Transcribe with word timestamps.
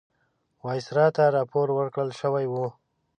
وایسرا 0.63 1.05
ته 1.15 1.23
راپور 1.37 1.67
ورکړل 1.73 2.09
شوی 2.21 2.45
وو. 2.51 2.67